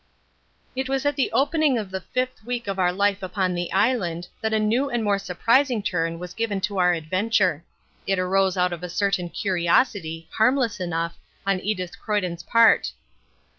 [0.75, 4.29] It was at the opening of the fifth week of our life upon the island
[4.41, 7.63] that a new and more surprising turn was given to our adventure.
[8.07, 12.93] It arose out of a certain curiosity, harmless enough, on Edith Croyden's part.